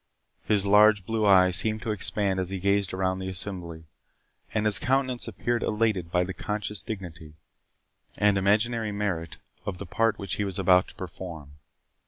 [0.45, 3.85] His large blue eyes seemed to expand as he gazed around the assembly,
[4.51, 7.35] and his countenance appeared elated by the conscious dignity,
[8.17, 11.57] and imaginary merit, of the part which he was about to perform.